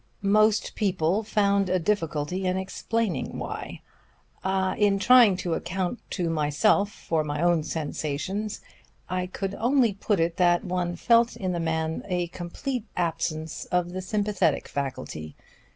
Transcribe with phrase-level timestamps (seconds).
[0.23, 3.81] "Most people found a difficulty in explaining why.
[4.79, 8.61] In trying to account to myself for my own sensations,
[9.11, 13.91] I could only put it that one felt in the man a complete absence of
[13.93, 15.35] the sympathetic faculty.